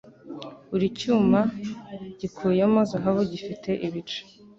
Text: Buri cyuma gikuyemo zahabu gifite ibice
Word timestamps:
Buri 0.69 0.87
cyuma 0.99 1.39
gikuyemo 2.19 2.79
zahabu 2.91 3.21
gifite 3.31 3.69
ibice 3.87 4.21